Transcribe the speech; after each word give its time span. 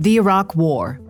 The 0.00 0.16
Iraq 0.16 0.54
War. 0.54 1.00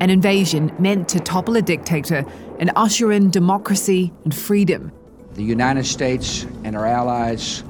An 0.00 0.08
invasion 0.08 0.72
meant 0.78 1.06
to 1.10 1.20
topple 1.20 1.56
a 1.56 1.62
dictator 1.62 2.24
and 2.58 2.70
usher 2.76 3.12
in 3.12 3.28
democracy 3.28 4.10
and 4.24 4.34
freedom. 4.34 4.90
The 5.34 5.42
United 5.42 5.84
States 5.84 6.46
and 6.64 6.74
our 6.74 6.86
allies 6.86 7.62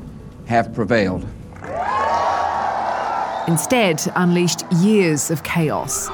have 0.46 0.72
prevailed. 0.72 1.26
Instead, 3.48 4.02
unleashed 4.14 4.62
years 4.74 5.32
of 5.32 5.42
chaos. 5.42 6.08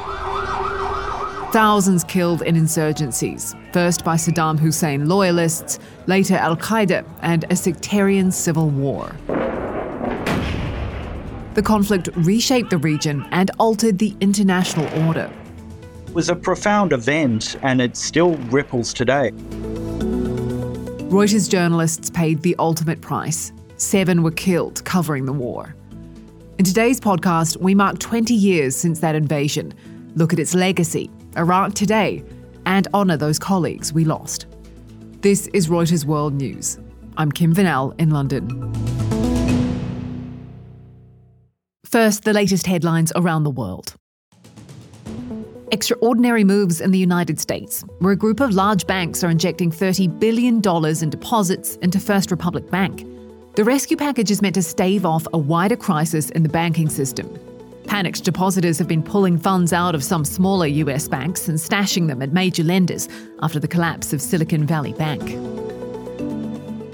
Thousands 1.52 2.04
killed 2.04 2.40
in 2.40 2.54
insurgencies, 2.56 3.54
first 3.74 4.02
by 4.02 4.16
Saddam 4.16 4.58
Hussein 4.58 5.10
loyalists, 5.10 5.78
later 6.06 6.36
Al 6.36 6.56
Qaeda, 6.56 7.04
and 7.20 7.44
a 7.50 7.56
sectarian 7.56 8.32
civil 8.32 8.70
war. 8.70 9.14
The 11.54 11.62
conflict 11.62 12.08
reshaped 12.16 12.70
the 12.70 12.78
region 12.78 13.26
and 13.30 13.50
altered 13.58 13.98
the 13.98 14.16
international 14.20 14.86
order. 15.06 15.30
It 16.06 16.14
was 16.14 16.30
a 16.30 16.36
profound 16.36 16.94
event, 16.94 17.56
and 17.62 17.82
it 17.82 17.96
still 17.96 18.36
ripples 18.50 18.94
today. 18.94 19.32
Reuters 21.10 21.50
journalists 21.50 22.08
paid 22.08 22.40
the 22.40 22.56
ultimate 22.58 23.02
price. 23.02 23.52
Seven 23.76 24.22
were 24.22 24.30
killed 24.30 24.82
covering 24.84 25.26
the 25.26 25.32
war. 25.32 25.74
In 26.58 26.64
today's 26.64 26.98
podcast, 26.98 27.58
we 27.58 27.74
mark 27.74 27.98
20 27.98 28.32
years 28.32 28.74
since 28.74 29.00
that 29.00 29.14
invasion, 29.14 29.74
look 30.14 30.32
at 30.32 30.38
its 30.38 30.54
legacy, 30.54 31.10
Iraq 31.36 31.74
today, 31.74 32.24
and 32.64 32.88
honour 32.94 33.18
those 33.18 33.38
colleagues 33.38 33.92
we 33.92 34.04
lost. 34.06 34.46
This 35.20 35.48
is 35.48 35.68
Reuters 35.68 36.06
World 36.06 36.32
News. 36.32 36.78
I'm 37.18 37.30
Kim 37.30 37.54
Vanel 37.54 37.94
in 38.00 38.08
London. 38.10 39.01
First, 41.92 42.24
the 42.24 42.32
latest 42.32 42.66
headlines 42.66 43.12
around 43.16 43.44
the 43.44 43.50
world. 43.50 43.96
Extraordinary 45.72 46.42
moves 46.42 46.80
in 46.80 46.90
the 46.90 46.98
United 46.98 47.38
States, 47.38 47.84
where 47.98 48.14
a 48.14 48.16
group 48.16 48.40
of 48.40 48.54
large 48.54 48.86
banks 48.86 49.22
are 49.22 49.28
injecting 49.28 49.70
$30 49.70 50.18
billion 50.18 50.62
in 51.02 51.10
deposits 51.10 51.76
into 51.76 52.00
First 52.00 52.30
Republic 52.30 52.70
Bank. 52.70 53.06
The 53.56 53.64
rescue 53.64 53.98
package 53.98 54.30
is 54.30 54.40
meant 54.40 54.54
to 54.54 54.62
stave 54.62 55.04
off 55.04 55.26
a 55.34 55.38
wider 55.38 55.76
crisis 55.76 56.30
in 56.30 56.44
the 56.44 56.48
banking 56.48 56.88
system. 56.88 57.28
Panicked 57.86 58.24
depositors 58.24 58.78
have 58.78 58.88
been 58.88 59.02
pulling 59.02 59.36
funds 59.36 59.74
out 59.74 59.94
of 59.94 60.02
some 60.02 60.24
smaller 60.24 60.66
US 60.66 61.08
banks 61.08 61.46
and 61.46 61.58
stashing 61.58 62.06
them 62.06 62.22
at 62.22 62.32
major 62.32 62.64
lenders 62.64 63.06
after 63.42 63.60
the 63.60 63.68
collapse 63.68 64.14
of 64.14 64.22
Silicon 64.22 64.66
Valley 64.66 64.94
Bank. 64.94 65.20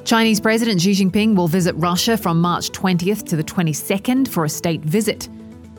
Chinese 0.08 0.40
President 0.40 0.80
Xi 0.80 0.92
Jinping 0.92 1.36
will 1.36 1.48
visit 1.48 1.74
Russia 1.74 2.16
from 2.16 2.40
March 2.40 2.70
20th 2.70 3.26
to 3.26 3.36
the 3.36 3.44
22nd 3.44 4.26
for 4.26 4.46
a 4.46 4.48
state 4.48 4.80
visit. 4.80 5.28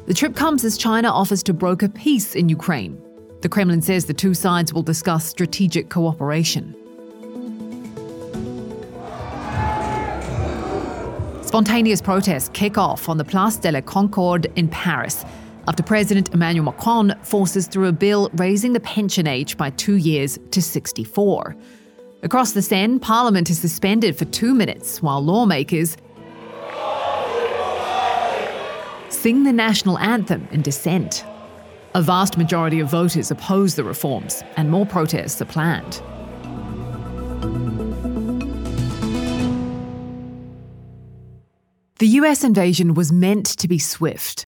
The 0.06 0.14
trip 0.14 0.36
comes 0.36 0.64
as 0.64 0.78
China 0.78 1.10
offers 1.10 1.42
to 1.42 1.52
broker 1.52 1.90
peace 1.90 2.36
in 2.36 2.48
Ukraine. 2.48 3.02
The 3.42 3.50
Kremlin 3.50 3.82
says 3.82 4.06
the 4.06 4.14
two 4.14 4.36
sides 4.36 4.72
will 4.72 4.84
discuss 4.84 5.26
strategic 5.26 5.90
cooperation. 5.90 6.76
Spontaneous 11.42 12.00
protests 12.00 12.52
kick 12.54 12.78
off 12.78 13.10
on 13.10 13.18
the 13.18 13.26
Place 13.26 13.58
de 13.58 13.72
la 13.72 13.82
Concorde 13.82 14.46
in 14.56 14.68
Paris 14.68 15.26
after 15.68 15.82
President 15.82 16.32
Emmanuel 16.36 16.66
Macron 16.66 17.16
forces 17.24 17.66
through 17.66 17.88
a 17.88 17.92
bill 17.92 18.30
raising 18.34 18.74
the 18.74 18.80
pension 18.80 19.26
age 19.26 19.58
by 19.58 19.72
two 19.72 19.96
years 19.96 20.38
to 20.52 20.62
64. 20.62 21.56
Across 22.22 22.52
the 22.52 22.62
Seine, 22.62 23.00
Parliament 23.00 23.50
is 23.50 23.60
suspended 23.60 24.18
for 24.18 24.26
two 24.26 24.54
minutes 24.54 25.02
while 25.02 25.24
lawmakers 25.24 25.96
sing 29.08 29.46
the 29.46 29.54
national 29.54 29.98
anthem 30.00 30.46
in 30.52 30.62
dissent. 30.62 31.24
A 31.96 32.02
vast 32.02 32.38
majority 32.38 32.82
of 32.82 32.90
voters 32.90 33.32
oppose 33.32 33.76
the 33.76 33.86
reforms, 33.86 34.44
and 34.58 34.70
more 34.70 34.86
protests 34.86 35.42
are 35.42 35.46
planned. 35.46 36.02
The 42.00 42.08
US 42.08 42.44
invasion 42.44 42.96
was 42.96 43.14
meant 43.14 43.46
to 43.46 43.68
be 43.70 43.80
swift. 43.80 44.46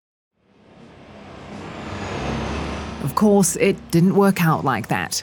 Of 3.03 3.15
course, 3.15 3.57
it 3.57 3.75
didn't 3.91 4.15
work 4.15 4.41
out 4.41 4.63
like 4.63 4.87
that. 4.87 5.21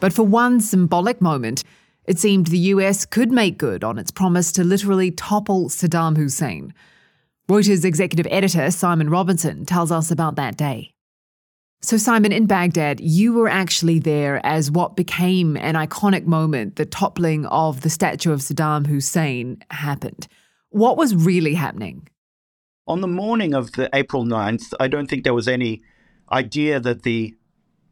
But 0.00 0.12
for 0.12 0.22
one 0.22 0.60
symbolic 0.60 1.20
moment, 1.20 1.64
it 2.04 2.18
seemed 2.18 2.46
the 2.46 2.58
US 2.58 3.04
could 3.04 3.30
make 3.30 3.58
good 3.58 3.84
on 3.84 3.98
its 3.98 4.10
promise 4.10 4.52
to 4.52 4.64
literally 4.64 5.10
topple 5.10 5.68
Saddam 5.68 6.16
Hussein. 6.16 6.72
Reuters 7.48 7.84
executive 7.84 8.26
editor 8.30 8.70
Simon 8.70 9.10
Robinson 9.10 9.64
tells 9.64 9.90
us 9.90 10.10
about 10.10 10.36
that 10.36 10.56
day. 10.56 10.92
So, 11.80 11.96
Simon, 11.96 12.32
in 12.32 12.46
Baghdad, 12.46 13.00
you 13.00 13.32
were 13.32 13.48
actually 13.48 14.00
there 14.00 14.44
as 14.44 14.70
what 14.70 14.96
became 14.96 15.56
an 15.56 15.74
iconic 15.74 16.26
moment 16.26 16.74
the 16.74 16.84
toppling 16.84 17.46
of 17.46 17.82
the 17.82 17.90
statue 17.90 18.32
of 18.32 18.40
Saddam 18.40 18.86
Hussein 18.86 19.62
happened. 19.70 20.26
What 20.70 20.96
was 20.96 21.14
really 21.14 21.54
happening? 21.54 22.08
On 22.88 23.00
the 23.00 23.06
morning 23.06 23.54
of 23.54 23.72
the 23.72 23.88
April 23.92 24.24
9th, 24.24 24.74
I 24.80 24.88
don't 24.88 25.08
think 25.08 25.22
there 25.22 25.34
was 25.34 25.46
any 25.46 25.82
idea 26.32 26.80
that 26.80 27.02
the 27.04 27.36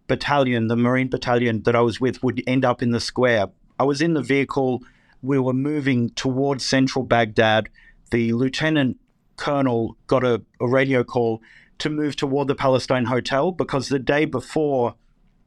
battalion, 0.07 0.69
the 0.69 0.77
Marine 0.77 1.09
battalion 1.09 1.63
that 1.63 1.77
I 1.77 1.81
was 1.81 2.01
with, 2.01 2.23
would 2.23 2.43
end 2.47 2.65
up 2.65 2.83
in 2.83 2.91
the 2.91 3.01
square. 3.01 3.49
I 3.79 3.85
was 3.85 4.01
in 4.01 4.15
the 4.15 4.23
vehicle. 4.23 4.83
We 5.23 5.39
were 5.39 5.53
moving 5.53 6.11
towards 6.11 6.65
central 6.65 7.05
Baghdad. 7.05 7.69
The 8.11 8.33
lieutenant 8.33 8.99
colonel 9.37 9.97
got 10.07 10.25
a, 10.25 10.43
a 10.61 10.69
radio 10.69 11.05
call 11.05 11.43
to 11.79 11.91
move 11.91 12.17
toward 12.17 12.49
the 12.49 12.55
Palestine 12.55 13.07
Hotel 13.07 13.53
because 13.53 13.89
the 13.89 13.99
day 13.99 14.25
before, 14.25 14.95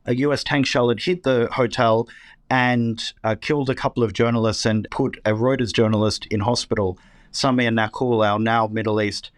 a 0.05 0.15
US 0.15 0.43
tank 0.43 0.65
shell 0.65 0.89
had 0.89 1.01
hit 1.01 1.23
the 1.23 1.49
hotel 1.51 2.07
and 2.49 3.13
uh, 3.23 3.35
killed 3.39 3.69
a 3.69 3.75
couple 3.75 4.03
of 4.03 4.13
journalists 4.13 4.65
and 4.65 4.87
put 4.91 5.17
a 5.25 5.31
Reuters 5.31 5.73
journalist 5.73 6.25
in 6.27 6.41
hospital. 6.41 6.97
Samia 7.31 7.69
Nakhoul, 7.69 8.25
our 8.25 8.39
now 8.39 8.67
Middle 8.67 9.01
East 9.01 9.31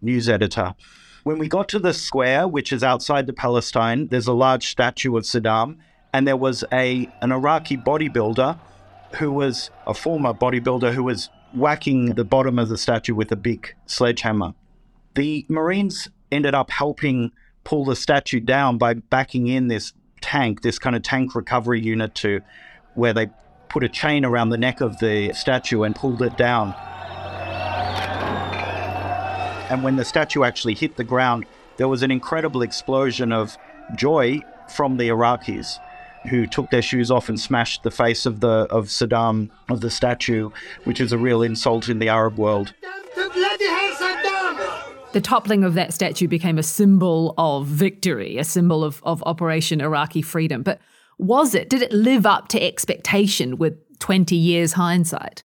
news 0.00 0.28
editor. 0.28 0.74
When 1.26 1.38
we 1.38 1.48
got 1.48 1.68
to 1.70 1.80
the 1.80 1.92
square, 1.92 2.46
which 2.46 2.72
is 2.72 2.84
outside 2.84 3.26
the 3.26 3.32
Palestine, 3.32 4.06
there's 4.06 4.28
a 4.28 4.32
large 4.32 4.68
statue 4.68 5.16
of 5.16 5.24
Saddam, 5.24 5.78
and 6.12 6.24
there 6.24 6.36
was 6.36 6.62
a 6.72 7.10
an 7.20 7.32
Iraqi 7.32 7.76
bodybuilder 7.76 8.56
who 9.16 9.32
was 9.32 9.70
a 9.88 9.92
former 9.92 10.32
bodybuilder 10.32 10.94
who 10.94 11.02
was 11.02 11.28
whacking 11.52 12.14
the 12.14 12.22
bottom 12.22 12.60
of 12.60 12.68
the 12.68 12.78
statue 12.78 13.16
with 13.16 13.32
a 13.32 13.36
big 13.36 13.74
sledgehammer. 13.86 14.54
The 15.16 15.44
Marines 15.48 16.08
ended 16.30 16.54
up 16.54 16.70
helping 16.70 17.32
pull 17.64 17.86
the 17.86 17.96
statue 17.96 18.38
down 18.38 18.78
by 18.78 18.94
backing 18.94 19.48
in 19.48 19.66
this 19.66 19.94
tank, 20.20 20.62
this 20.62 20.78
kind 20.78 20.94
of 20.94 21.02
tank 21.02 21.34
recovery 21.34 21.80
unit 21.80 22.14
to 22.22 22.40
where 22.94 23.12
they 23.12 23.30
put 23.68 23.82
a 23.82 23.88
chain 23.88 24.24
around 24.24 24.50
the 24.50 24.58
neck 24.58 24.80
of 24.80 25.00
the 25.00 25.32
statue 25.32 25.82
and 25.82 25.96
pulled 25.96 26.22
it 26.22 26.36
down. 26.36 26.72
And 29.68 29.82
when 29.82 29.96
the 29.96 30.04
statue 30.04 30.44
actually 30.44 30.74
hit 30.74 30.96
the 30.96 31.04
ground, 31.04 31.44
there 31.76 31.88
was 31.88 32.02
an 32.02 32.10
incredible 32.10 32.62
explosion 32.62 33.32
of 33.32 33.56
joy 33.96 34.40
from 34.74 34.96
the 34.96 35.08
Iraqis 35.08 35.78
who 36.28 36.46
took 36.46 36.70
their 36.70 36.82
shoes 36.82 37.10
off 37.10 37.28
and 37.28 37.38
smashed 37.38 37.82
the 37.82 37.90
face 37.90 38.26
of 38.26 38.40
the 38.40 38.66
of 38.70 38.86
Saddam 38.86 39.50
of 39.68 39.80
the 39.80 39.90
statue, 39.90 40.50
which 40.84 41.00
is 41.00 41.12
a 41.12 41.18
real 41.18 41.42
insult 41.42 41.88
in 41.88 41.98
the 41.98 42.08
Arab 42.08 42.38
world. 42.38 42.74
The 45.12 45.20
toppling 45.22 45.64
of 45.64 45.74
that 45.74 45.94
statue 45.94 46.28
became 46.28 46.58
a 46.58 46.62
symbol 46.62 47.34
of 47.38 47.66
victory, 47.66 48.36
a 48.36 48.44
symbol 48.44 48.84
of, 48.84 49.00
of 49.02 49.22
Operation 49.24 49.80
Iraqi 49.80 50.20
freedom. 50.20 50.62
But 50.62 50.80
was 51.18 51.54
it? 51.54 51.70
Did 51.70 51.80
it 51.82 51.92
live 51.92 52.26
up 52.26 52.48
to 52.48 52.62
expectation 52.62 53.56
with 53.56 53.78
20 53.98 54.36
years 54.36 54.74
hindsight? 54.74 55.42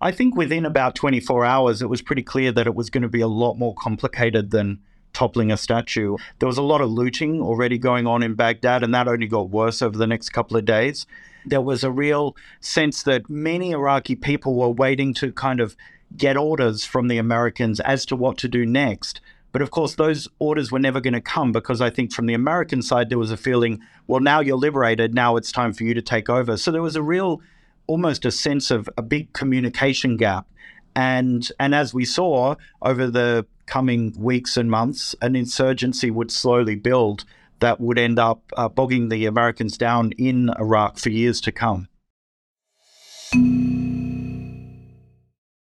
I 0.00 0.12
think 0.12 0.36
within 0.36 0.66
about 0.66 0.94
24 0.94 1.44
hours, 1.44 1.80
it 1.80 1.88
was 1.88 2.02
pretty 2.02 2.22
clear 2.22 2.52
that 2.52 2.66
it 2.66 2.74
was 2.74 2.90
going 2.90 3.02
to 3.02 3.08
be 3.08 3.22
a 3.22 3.28
lot 3.28 3.54
more 3.54 3.74
complicated 3.74 4.50
than 4.50 4.80
toppling 5.14 5.50
a 5.50 5.56
statue. 5.56 6.16
There 6.38 6.46
was 6.46 6.58
a 6.58 6.62
lot 6.62 6.82
of 6.82 6.90
looting 6.90 7.40
already 7.40 7.78
going 7.78 8.06
on 8.06 8.22
in 8.22 8.34
Baghdad, 8.34 8.82
and 8.82 8.94
that 8.94 9.08
only 9.08 9.26
got 9.26 9.48
worse 9.48 9.80
over 9.80 9.96
the 9.96 10.06
next 10.06 10.28
couple 10.28 10.58
of 10.58 10.66
days. 10.66 11.06
There 11.46 11.62
was 11.62 11.82
a 11.82 11.90
real 11.90 12.36
sense 12.60 13.02
that 13.04 13.30
many 13.30 13.70
Iraqi 13.70 14.16
people 14.16 14.54
were 14.54 14.68
waiting 14.68 15.14
to 15.14 15.32
kind 15.32 15.60
of 15.60 15.76
get 16.14 16.36
orders 16.36 16.84
from 16.84 17.08
the 17.08 17.16
Americans 17.16 17.80
as 17.80 18.04
to 18.06 18.16
what 18.16 18.36
to 18.38 18.48
do 18.48 18.66
next. 18.66 19.22
But 19.52 19.62
of 19.62 19.70
course, 19.70 19.94
those 19.94 20.28
orders 20.38 20.70
were 20.70 20.78
never 20.78 21.00
going 21.00 21.14
to 21.14 21.20
come 21.22 21.52
because 21.52 21.80
I 21.80 21.88
think 21.88 22.12
from 22.12 22.26
the 22.26 22.34
American 22.34 22.82
side, 22.82 23.08
there 23.08 23.18
was 23.18 23.30
a 23.30 23.38
feeling, 23.38 23.80
well, 24.06 24.20
now 24.20 24.40
you're 24.40 24.58
liberated, 24.58 25.14
now 25.14 25.36
it's 25.36 25.50
time 25.50 25.72
for 25.72 25.84
you 25.84 25.94
to 25.94 26.02
take 26.02 26.28
over. 26.28 26.58
So 26.58 26.70
there 26.70 26.82
was 26.82 26.96
a 26.96 27.02
real 27.02 27.40
almost 27.86 28.24
a 28.24 28.30
sense 28.30 28.70
of 28.70 28.88
a 28.96 29.02
big 29.02 29.32
communication 29.32 30.16
gap. 30.16 30.46
And, 30.94 31.46
and 31.60 31.74
as 31.74 31.92
we 31.92 32.04
saw 32.04 32.54
over 32.80 33.06
the 33.06 33.46
coming 33.66 34.14
weeks 34.18 34.56
and 34.56 34.70
months, 34.70 35.14
an 35.20 35.36
insurgency 35.36 36.10
would 36.10 36.30
slowly 36.30 36.76
build 36.76 37.24
that 37.60 37.80
would 37.80 37.98
end 37.98 38.18
up 38.18 38.42
uh, 38.56 38.68
bogging 38.68 39.08
the 39.08 39.26
Americans 39.26 39.76
down 39.78 40.12
in 40.12 40.50
Iraq 40.58 40.98
for 40.98 41.10
years 41.10 41.40
to 41.42 41.52
come. 41.52 41.88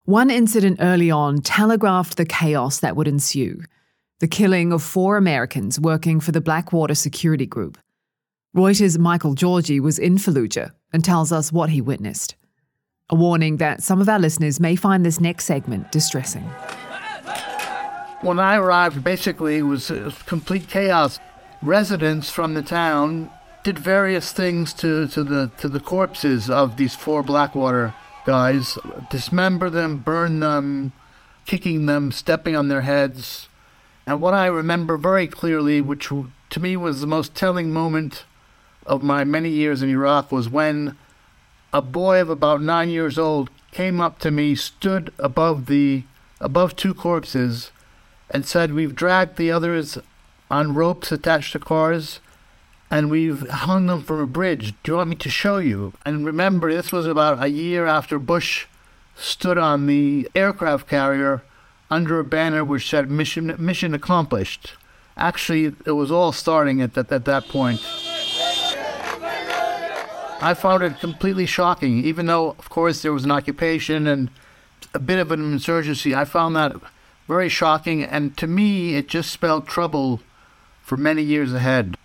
One 0.05 0.31
incident 0.31 0.79
early 0.81 1.11
on 1.11 1.41
telegraphed 1.43 2.17
the 2.17 2.25
chaos 2.25 2.81
that 2.81 2.97
would 2.97 3.07
ensue. 3.07 3.61
the 4.21 4.29
killing 4.29 4.71
of 4.71 4.83
four 4.83 5.17
Americans 5.17 5.81
working 5.81 6.21
for 6.21 6.31
the 6.31 6.43
Blackwater 6.43 6.95
Security 6.95 7.47
Group. 7.47 7.79
Reuters' 8.55 8.99
Michael 8.99 9.35
Georgy 9.35 9.79
was 9.79 9.97
in 9.97 10.17
Fallujah 10.17 10.73
and 10.93 11.05
tells 11.05 11.31
us 11.31 11.53
what 11.53 11.71
he 11.71 11.81
witnessed. 11.81 12.35
A 13.09 13.15
warning 13.15 13.59
that 13.59 13.81
some 13.81 14.01
of 14.01 14.09
our 14.09 14.19
listeners 14.19 14.59
may 14.59 14.75
find 14.75 15.07
this 15.07 15.21
next 15.21 15.45
segment 15.45 15.93
distressing. 15.93 16.43
When 18.23 18.41
I 18.41 18.57
arrived, 18.57 19.05
basically, 19.05 19.59
it 19.59 19.63
was 19.63 19.93
complete 20.27 20.69
chaos. 20.69 21.21
Residents 21.63 22.29
from 22.29 22.55
the 22.55 22.63
town 22.63 23.31
did 23.63 23.79
various 23.79 24.33
things 24.33 24.73
to, 24.75 25.07
to 25.09 25.23
the 25.23 25.53
to 25.59 25.69
the 25.69 25.81
corpses 25.81 26.51
of 26.51 26.77
these 26.77 26.97
four 26.97 27.23
Blackwater 27.23 27.95
guys, 28.27 28.79
dismember 29.11 29.71
them, 29.71 29.99
burn 29.99 30.41
them, 30.41 30.93
kicking 31.47 31.87
them, 31.87 32.11
stepping 32.11 32.57
on 32.57 32.67
their 32.67 32.81
heads. 32.81 33.49
And 34.07 34.21
what 34.21 34.35
I 34.35 34.47
remember 34.47 34.97
very 34.97 35.29
clearly, 35.29 35.81
which 35.81 36.09
to 36.09 36.61
me 36.61 36.77
was 36.77 37.01
the 37.01 37.07
most 37.07 37.37
telling 37.37 37.73
moment 37.73 38.25
of 38.87 39.03
my 39.03 39.25
many 39.25 39.51
years 39.51 39.83
in 39.83 39.91
Iraq, 39.91 40.33
was 40.33 40.49
when 40.49 40.97
a 41.73 41.83
boy 41.83 42.21
of 42.21 42.31
about 42.31 42.63
nine 42.63 42.89
years 42.89 43.19
old 43.19 43.51
came 43.73 44.01
up 44.01 44.19
to 44.21 44.31
me, 44.31 44.55
stood 44.55 45.13
above 45.19 45.67
the 45.67 46.05
above 46.41 46.75
two 46.75 46.95
corpses, 46.95 47.71
and 48.31 48.47
said, 48.47 48.73
"We've 48.73 48.95
dragged 48.95 49.37
the 49.37 49.53
others 49.53 49.99
on 50.51 50.75
ropes 50.75 51.13
attached 51.13 51.53
to 51.53 51.59
cars." 51.59 52.21
and 52.91 53.09
we've 53.09 53.49
hung 53.49 53.87
them 53.87 54.03
from 54.03 54.19
a 54.19 54.27
bridge. 54.27 54.75
Do 54.83 54.93
you 54.93 54.97
want 54.97 55.11
me 55.11 55.17
to 55.17 55.31
show 55.31 55.59
you? 55.59 55.93
And 56.05 56.27
remember, 56.27 56.73
this 56.73 56.91
was 56.91 57.07
about 57.07 57.43
a 57.43 57.49
year 57.49 57.87
after 57.87 58.19
Bush 58.19 58.67
stood 59.17 59.57
on 59.57 59.87
the 59.87 60.29
aircraft 60.35 60.89
carrier 60.89 61.43
under 61.91 62.19
a 62.19 62.25
banner 62.25 62.65
which 62.65 62.89
said 62.89 63.11
mission, 63.11 63.55
mission 63.59 63.95
accomplished. 63.95 64.75
Actually, 65.17 65.67
it 65.87 65.93
was 65.93 66.11
all 66.11 66.33
starting 66.33 66.81
at 66.81 66.95
that, 66.95 67.13
at 67.13 67.27
that 67.27 67.47
point. 67.49 67.81
I 70.41 70.55
found 70.55 70.83
it 70.83 71.01
completely 71.01 71.47
shocking, 71.47 72.05
even 72.05 72.27
though, 72.27 72.51
of 72.51 72.71
course, 72.71 73.03
there 73.03 73.13
was 73.13 73.25
an 73.25 73.31
occupation 73.31 74.07
and 74.07 74.31
a 74.95 74.99
bit 74.99 75.19
of 75.19 75.31
an 75.31 75.41
insurgency. 75.53 76.15
I 76.15 76.25
found 76.25 76.57
that 76.57 76.77
very 77.29 77.49
shocking, 77.49 78.03
and 78.03 78.37
to 78.39 78.47
me, 78.47 78.97
it 78.97 79.09
just 79.09 79.31
spelled 79.31 79.67
trouble 79.67 80.21
for 80.83 80.97
many 80.97 81.23
years 81.23 81.53
ahead 81.53 81.97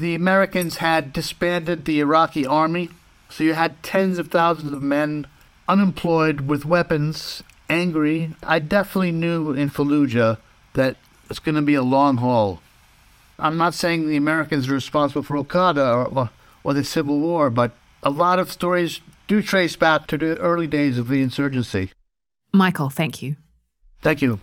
the 0.00 0.14
Americans 0.14 0.78
had 0.78 1.12
disbanded 1.12 1.84
the 1.84 2.00
Iraqi 2.00 2.44
army, 2.44 2.90
so 3.28 3.44
you 3.44 3.54
had 3.54 3.82
tens 3.82 4.18
of 4.18 4.28
thousands 4.28 4.72
of 4.72 4.82
men 4.82 5.26
unemployed 5.68 6.42
with 6.42 6.64
weapons, 6.64 7.42
angry. 7.68 8.34
I 8.42 8.58
definitely 8.58 9.12
knew 9.12 9.52
in 9.52 9.70
Fallujah 9.70 10.38
that 10.74 10.96
it's 11.30 11.38
going 11.38 11.54
to 11.54 11.62
be 11.62 11.74
a 11.74 11.82
long 11.82 12.16
haul. 12.16 12.60
I'm 13.38 13.56
not 13.56 13.74
saying 13.74 14.08
the 14.08 14.16
Americans 14.16 14.68
are 14.68 14.74
responsible 14.74 15.22
for 15.22 15.36
Al 15.36 15.44
Qaeda 15.44 16.12
or, 16.12 16.30
or 16.64 16.74
the 16.74 16.84
Civil 16.84 17.20
War, 17.20 17.50
but 17.50 17.72
a 18.04 18.10
lot 18.10 18.38
of 18.38 18.52
stories 18.52 19.00
do 19.26 19.42
trace 19.42 19.76
back 19.76 20.06
to 20.08 20.18
the 20.18 20.36
early 20.38 20.66
days 20.66 20.98
of 20.98 21.08
the 21.08 21.22
insurgency. 21.22 21.92
Michael, 22.52 22.90
thank 22.90 23.22
you. 23.22 23.36
Thank 24.02 24.22
you. 24.22 24.40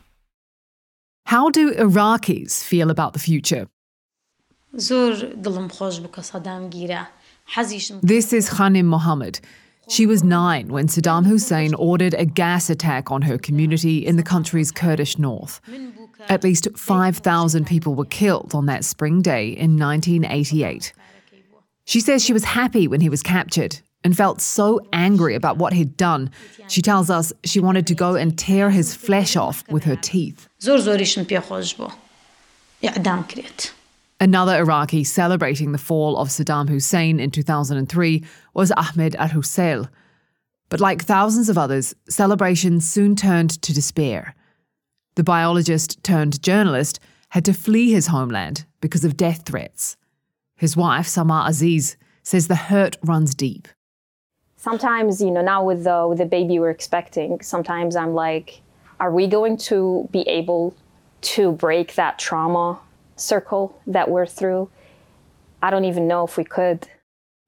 How 1.25 1.49
do 1.49 1.73
Iraqis 1.73 2.63
feel 2.63 2.89
about 2.89 3.13
the 3.13 3.19
future? 3.19 3.67
This 4.73 4.91
is 8.33 8.49
Khanim 8.49 8.85
Mohammed. 8.85 9.39
She 9.89 10.05
was 10.05 10.23
nine 10.23 10.69
when 10.69 10.87
Saddam 10.87 11.25
Hussein 11.25 11.73
ordered 11.73 12.13
a 12.13 12.25
gas 12.25 12.69
attack 12.69 13.11
on 13.11 13.23
her 13.23 13.37
community 13.37 14.05
in 14.05 14.15
the 14.15 14.23
country's 14.23 14.71
Kurdish 14.71 15.17
north. 15.17 15.59
At 16.29 16.43
least 16.43 16.67
5,000 16.75 17.65
people 17.65 17.95
were 17.95 18.05
killed 18.05 18.55
on 18.55 18.67
that 18.67 18.85
spring 18.85 19.21
day 19.21 19.49
in 19.49 19.77
1988. 19.77 20.93
She 21.85 21.99
says 21.99 22.23
she 22.23 22.33
was 22.33 22.43
happy 22.43 22.87
when 22.87 23.01
he 23.01 23.09
was 23.09 23.23
captured 23.23 23.79
and 24.03 24.15
felt 24.15 24.41
so 24.41 24.79
angry 24.93 25.35
about 25.35 25.57
what 25.57 25.73
he'd 25.73 25.97
done. 25.97 26.31
She 26.67 26.81
tells 26.81 27.09
us 27.09 27.31
she 27.43 27.59
wanted 27.59 27.87
to 27.87 27.95
go 27.95 28.15
and 28.15 28.37
tear 28.37 28.69
his 28.69 28.95
flesh 28.95 29.35
off 29.35 29.63
with 29.69 29.83
her 29.83 29.95
teeth. 29.95 30.47
Another 34.19 34.57
Iraqi 34.57 35.03
celebrating 35.03 35.71
the 35.71 35.77
fall 35.77 36.17
of 36.17 36.29
Saddam 36.29 36.69
Hussein 36.69 37.19
in 37.19 37.31
2003 37.31 38.23
was 38.53 38.71
Ahmed 38.71 39.15
al 39.15 39.29
Husseil. 39.29 39.87
But 40.69 40.79
like 40.79 41.03
thousands 41.03 41.49
of 41.49 41.57
others, 41.57 41.93
celebrations 42.07 42.87
soon 42.87 43.15
turned 43.15 43.61
to 43.61 43.73
despair. 43.73 44.35
The 45.15 45.23
biologist 45.23 46.03
turned 46.03 46.41
journalist 46.41 46.99
had 47.29 47.45
to 47.45 47.53
flee 47.53 47.91
his 47.91 48.07
homeland 48.07 48.65
because 48.79 49.03
of 49.03 49.17
death 49.17 49.43
threats. 49.45 49.97
His 50.61 50.77
wife, 50.77 51.07
Sama 51.07 51.45
Aziz, 51.47 51.97
says 52.21 52.47
the 52.47 52.55
hurt 52.55 52.95
runs 53.03 53.33
deep. 53.33 53.67
Sometimes, 54.57 55.19
you 55.19 55.31
know, 55.31 55.41
now 55.41 55.63
with 55.65 55.83
the 55.85 56.05
with 56.07 56.19
the 56.19 56.25
baby 56.25 56.59
we're 56.59 56.69
expecting, 56.69 57.41
sometimes 57.41 57.95
I'm 57.95 58.13
like, 58.13 58.61
are 58.99 59.11
we 59.11 59.25
going 59.25 59.57
to 59.71 60.07
be 60.11 60.21
able 60.21 60.75
to 61.21 61.51
break 61.53 61.95
that 61.95 62.19
trauma 62.19 62.79
circle 63.15 63.79
that 63.87 64.09
we're 64.09 64.25
through. 64.25 64.69
I 65.61 65.69
don't 65.69 65.85
even 65.85 66.07
know 66.07 66.25
if 66.25 66.37
we 66.37 66.43
could. 66.43 66.87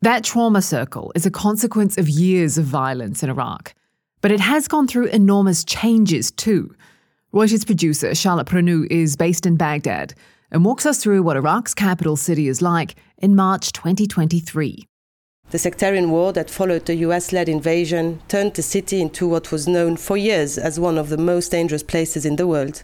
That 0.02 0.24
trauma 0.24 0.62
circle 0.62 1.12
is 1.16 1.26
a 1.26 1.32
consequence 1.32 1.98
of 1.98 2.10
years 2.10 2.58
of 2.58 2.66
violence 2.66 3.24
in 3.24 3.30
Iraq. 3.30 3.74
But 4.22 4.32
it 4.32 4.40
has 4.40 4.68
gone 4.68 4.88
through 4.88 5.08
enormous 5.08 5.64
changes 5.64 6.32
too. 6.32 6.76
Reuters 7.34 7.66
producer 7.66 8.14
Charlotte 8.14 8.48
Bruneau 8.48 8.86
is 8.90 9.16
based 9.16 9.46
in 9.46 9.56
Baghdad 9.56 10.14
and 10.54 10.64
walks 10.64 10.86
us 10.86 11.00
through 11.00 11.24
what 11.24 11.36
Iraq's 11.36 11.74
capital 11.74 12.16
city 12.16 12.48
is 12.48 12.62
like 12.62 12.96
in 13.18 13.36
March 13.36 13.74
2023. 13.74 14.88
The 15.50 15.60
sectarian 15.60 16.12
war 16.12 16.32
that 16.34 16.50
followed 16.50 16.86
the 16.86 16.96
US 17.08 17.34
led 17.34 17.50
invasion 17.50 18.22
turned 18.28 18.54
the 18.54 18.62
city 18.62 19.02
into 19.02 19.28
what 19.28 19.52
was 19.52 19.68
known 19.68 19.98
for 19.98 20.16
years 20.16 20.58
as 20.58 20.80
one 20.80 20.98
of 20.98 21.10
the 21.10 21.18
most 21.18 21.50
dangerous 21.50 21.84
places 21.84 22.26
in 22.26 22.38
the 22.38 22.48
world. 22.48 22.84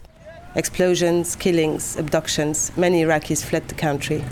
Explosions, 0.56 1.36
killings, 1.36 1.96
abductions, 1.96 2.76
many 2.76 3.04
Iraqis 3.04 3.44
fled 3.44 3.68
the 3.68 3.74
country. 3.74 4.24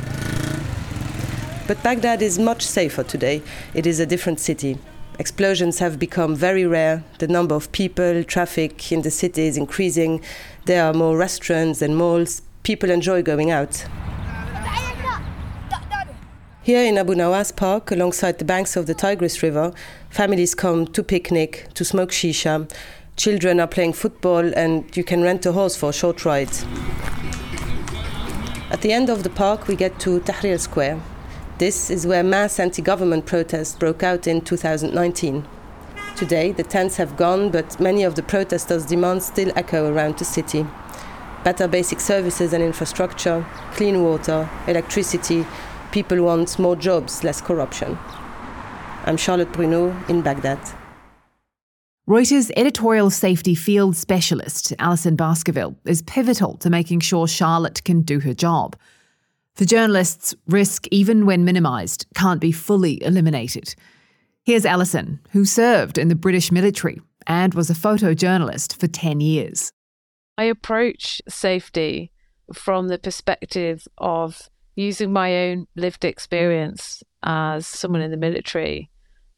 But 1.69 1.83
Baghdad 1.83 2.23
is 2.23 2.39
much 2.39 2.63
safer 2.63 3.05
today. 3.05 3.43
It 3.73 3.87
is 3.87 4.01
a 4.01 4.07
different 4.07 4.41
city. 4.41 4.79
Explosions 5.21 5.79
have 5.79 5.99
become 5.99 6.35
very 6.35 6.65
rare. 6.65 7.05
The 7.19 7.29
number 7.29 7.55
of 7.55 7.71
people, 7.73 8.25
traffic 8.25 8.91
in 8.91 9.03
the 9.03 9.11
city 9.11 9.47
is 9.47 9.57
increasing. 9.57 10.23
There 10.65 10.85
are 10.85 10.93
more 10.93 11.17
restaurants 11.17 11.83
and 11.83 11.97
malls. 11.97 12.43
People 12.69 12.91
enjoy 12.91 13.23
going 13.23 13.51
out. 13.51 13.87
Here 16.63 16.85
in 16.85 16.99
Abu 16.99 17.15
Nawas 17.15 17.57
Park, 17.57 17.91
alongside 17.91 18.39
the 18.39 18.45
banks 18.45 18.77
of 18.77 18.85
the 18.87 18.93
Tigris 18.93 19.43
River, 19.43 19.73
families 20.11 20.55
come 20.55 20.87
to 20.89 21.03
picnic, 21.03 21.69
to 21.73 21.83
smoke 21.83 22.11
shisha, 22.11 22.71
children 23.17 23.59
are 23.59 23.67
playing 23.67 23.95
football 23.95 24.53
and 24.55 24.95
you 24.95 25.03
can 25.03 25.23
rent 25.23 25.47
a 25.47 25.53
horse 25.53 25.77
for 25.77 25.89
a 25.89 25.93
short 25.95 26.27
ride. 26.27 26.51
At 28.71 28.83
the 28.83 28.93
end 28.93 29.09
of 29.09 29.23
the 29.23 29.31
park, 29.31 29.67
we 29.67 29.75
get 29.75 29.99
to 30.01 30.21
Tahrir 30.21 30.61
Square. 30.61 31.01
This 31.57 31.89
is 31.89 32.07
where 32.07 32.23
mass 32.23 32.61
anti 32.61 32.83
government 32.83 33.25
protests 33.25 33.77
broke 33.77 34.03
out 34.03 34.27
in 34.27 34.43
2019. 34.43 35.49
Today, 36.17 36.53
the 36.53 36.65
tents 36.65 36.97
have 36.97 37.17
gone, 37.17 37.51
but 37.51 37.81
many 37.81 38.03
of 38.03 38.15
the 38.15 38.23
protesters' 38.23 38.85
demands 38.85 39.25
still 39.25 39.53
echo 39.57 39.91
around 39.91 40.19
the 40.19 40.27
city. 40.27 40.67
Better 41.49 41.67
basic 41.67 41.99
services 41.99 42.53
and 42.53 42.63
infrastructure, 42.63 43.43
clean 43.73 44.03
water, 44.05 44.47
electricity. 44.67 45.47
People 45.93 46.23
want 46.23 46.59
more 46.59 46.77
jobs, 46.77 47.25
less 47.25 47.41
corruption. 47.41 47.99
I'm 49.07 49.17
Charlotte 49.17 49.51
Bruneau 49.51 49.97
in 50.11 50.21
Baghdad. 50.21 50.59
Reuters 52.07 52.51
editorial 52.55 53.09
safety 53.09 53.55
field 53.55 53.97
specialist 53.97 54.75
Alison 54.79 55.17
Baskerville 55.17 55.75
is 55.87 56.03
pivotal 56.03 56.59
to 56.59 56.69
making 56.69 57.01
sure 57.01 57.27
Charlotte 57.27 57.83
can 57.83 58.03
do 58.03 58.21
her 58.21 58.35
job. 58.35 58.77
For 59.55 59.65
journalists, 59.65 60.35
risk, 60.49 60.87
even 60.91 61.25
when 61.25 61.47
minimised, 61.47 62.05
can't 62.15 62.43
be 62.43 62.53
fully 62.53 63.03
eliminated. 63.03 63.75
Here's 64.45 64.67
Alison, 64.67 65.19
who 65.31 65.47
served 65.47 65.97
in 65.97 66.09
the 66.09 66.15
British 66.15 66.53
military 66.53 67.01
and 67.27 67.55
was 67.55 67.71
a 67.71 67.75
photojournalist 67.75 68.79
for 68.79 68.87
10 68.87 69.23
years. 69.23 69.73
I 70.39 70.45
approach 70.45 71.21
safety 71.29 72.13
from 72.55 72.87
the 72.87 72.99
perspective 72.99 73.89
of 73.99 74.49
using 74.77 75.13
my 75.13 75.35
own 75.49 75.67
lived 75.75 76.05
experience 76.05 77.03
as 77.25 77.67
someone 77.67 78.01
in 78.03 78.13
the 78.13 78.17
military, 78.17 78.89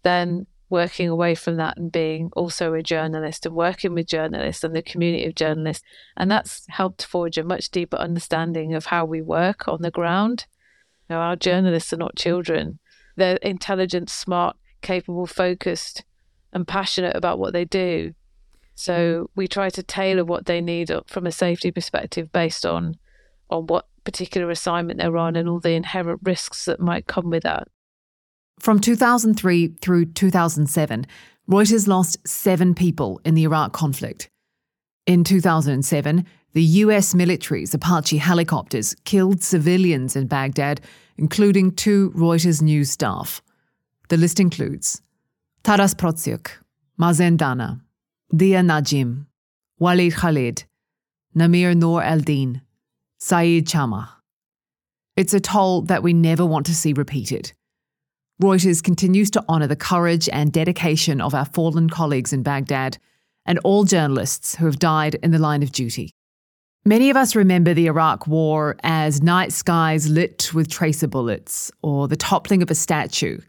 then 0.02 0.46
working 0.68 1.08
away 1.08 1.34
from 1.34 1.56
that 1.56 1.78
and 1.78 1.90
being 1.90 2.30
also 2.36 2.74
a 2.74 2.82
journalist 2.82 3.46
and 3.46 3.54
working 3.54 3.94
with 3.94 4.06
journalists 4.06 4.62
and 4.62 4.76
the 4.76 4.82
community 4.82 5.24
of 5.24 5.34
journalists. 5.34 5.82
And 6.18 6.30
that's 6.30 6.66
helped 6.68 7.06
forge 7.06 7.38
a 7.38 7.44
much 7.44 7.70
deeper 7.70 7.96
understanding 7.96 8.74
of 8.74 8.86
how 8.86 9.06
we 9.06 9.22
work 9.22 9.66
on 9.66 9.80
the 9.80 9.90
ground. 9.90 10.46
You 11.08 11.16
know, 11.16 11.22
our 11.22 11.34
journalists 11.34 11.94
are 11.94 11.96
not 11.96 12.14
children. 12.14 12.78
They're 13.16 13.36
intelligent, 13.36 14.10
smart, 14.10 14.56
capable, 14.82 15.26
focused, 15.26 16.04
and 16.52 16.68
passionate 16.68 17.16
about 17.16 17.38
what 17.38 17.54
they 17.54 17.64
do. 17.64 18.14
So 18.80 18.94
mm-hmm. 18.94 19.24
we 19.36 19.46
try 19.46 19.68
to 19.68 19.82
tailor 19.82 20.24
what 20.24 20.46
they 20.46 20.62
need 20.62 20.90
from 21.06 21.26
a 21.26 21.32
safety 21.32 21.70
perspective 21.70 22.32
based 22.32 22.64
on 22.64 22.96
on 23.50 23.66
what 23.66 23.86
particular 24.04 24.48
assignment 24.48 25.00
they're 25.00 25.16
on 25.16 25.36
and 25.36 25.48
all 25.48 25.58
the 25.58 25.72
inherent 25.72 26.20
risks 26.22 26.64
that 26.64 26.80
might 26.80 27.06
come 27.06 27.30
with 27.30 27.42
that. 27.42 27.66
From 28.60 28.78
2003 28.78 29.74
through 29.80 30.06
2007, 30.06 31.06
Reuters 31.50 31.88
lost 31.88 32.16
seven 32.26 32.74
people 32.74 33.20
in 33.24 33.34
the 33.34 33.42
Iraq 33.42 33.72
conflict. 33.72 34.30
In 35.04 35.24
2007, 35.24 36.24
the 36.52 36.62
US 36.62 37.12
military's 37.14 37.74
Apache 37.74 38.18
helicopters 38.18 38.94
killed 39.04 39.42
civilians 39.42 40.14
in 40.14 40.28
Baghdad, 40.28 40.80
including 41.18 41.72
two 41.72 42.12
Reuters 42.12 42.62
news 42.62 42.90
staff. 42.90 43.42
The 44.08 44.16
list 44.16 44.38
includes 44.38 45.02
Taras 45.64 45.94
Protsiuk, 45.94 46.50
Mazen 46.98 47.36
Dana, 47.36 47.80
Dia 48.34 48.60
Najim, 48.60 49.26
Walid 49.80 50.14
Khalid, 50.14 50.62
Namir 51.36 51.76
Noor 51.76 52.00
Eldin, 52.00 52.60
Saeed 53.18 53.66
Chmagh. 53.66 54.08
It's 55.16 55.34
a 55.34 55.40
toll 55.40 55.82
that 55.82 56.04
we 56.04 56.12
never 56.12 56.46
want 56.46 56.66
to 56.66 56.74
see 56.74 56.92
repeated. 56.92 57.52
Reuters 58.40 58.84
continues 58.84 59.32
to 59.32 59.44
honour 59.48 59.66
the 59.66 59.74
courage 59.74 60.28
and 60.28 60.52
dedication 60.52 61.20
of 61.20 61.34
our 61.34 61.44
fallen 61.44 61.90
colleagues 61.90 62.32
in 62.32 62.44
Baghdad 62.44 62.98
and 63.46 63.58
all 63.64 63.82
journalists 63.82 64.54
who 64.54 64.66
have 64.66 64.78
died 64.78 65.16
in 65.16 65.32
the 65.32 65.38
line 65.40 65.64
of 65.64 65.72
duty. 65.72 66.12
Many 66.84 67.10
of 67.10 67.16
us 67.16 67.34
remember 67.34 67.74
the 67.74 67.88
Iraq 67.88 68.28
War 68.28 68.76
as 68.84 69.20
night 69.20 69.52
skies 69.52 70.08
lit 70.08 70.54
with 70.54 70.70
tracer 70.70 71.08
bullets, 71.08 71.72
or 71.82 72.06
the 72.06 72.14
toppling 72.16 72.62
of 72.62 72.70
a 72.70 72.76
statue, 72.76 73.40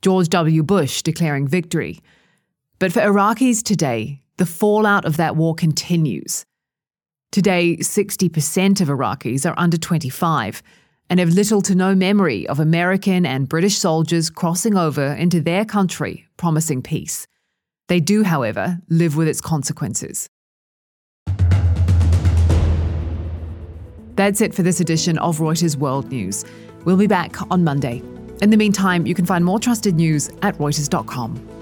George 0.00 0.30
W. 0.30 0.62
Bush 0.62 1.02
declaring 1.02 1.46
victory. 1.46 2.00
But 2.78 2.90
for 2.90 3.00
Iraqis 3.00 3.62
today, 3.62 4.22
the 4.40 4.46
fallout 4.46 5.04
of 5.04 5.18
that 5.18 5.36
war 5.36 5.54
continues. 5.54 6.46
Today, 7.30 7.76
60% 7.76 8.80
of 8.80 8.88
Iraqis 8.88 9.44
are 9.44 9.52
under 9.58 9.76
25 9.76 10.62
and 11.10 11.20
have 11.20 11.28
little 11.28 11.60
to 11.60 11.74
no 11.74 11.94
memory 11.94 12.48
of 12.48 12.58
American 12.58 13.26
and 13.26 13.50
British 13.50 13.76
soldiers 13.76 14.30
crossing 14.30 14.78
over 14.78 15.12
into 15.12 15.42
their 15.42 15.66
country 15.66 16.26
promising 16.38 16.80
peace. 16.80 17.26
They 17.88 18.00
do, 18.00 18.22
however, 18.22 18.78
live 18.88 19.14
with 19.14 19.28
its 19.28 19.42
consequences. 19.42 20.26
That's 24.16 24.40
it 24.40 24.54
for 24.54 24.62
this 24.62 24.80
edition 24.80 25.18
of 25.18 25.36
Reuters 25.36 25.76
World 25.76 26.10
News. 26.10 26.46
We'll 26.86 26.96
be 26.96 27.06
back 27.06 27.36
on 27.50 27.62
Monday. 27.62 28.02
In 28.40 28.48
the 28.48 28.56
meantime, 28.56 29.06
you 29.06 29.14
can 29.14 29.26
find 29.26 29.44
more 29.44 29.60
trusted 29.60 29.96
news 29.96 30.30
at 30.40 30.56
Reuters.com. 30.56 31.59